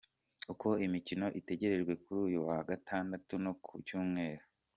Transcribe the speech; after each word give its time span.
Uko 0.51 0.67
imikino 0.85 1.25
itegerejwe 1.39 1.93
kuri 2.01 2.19
uyu 2.27 2.39
wa 2.47 2.57
Gatandatu 2.69 3.33
no 3.43 3.53
ku 3.63 3.71
Cyumweru. 3.85 4.45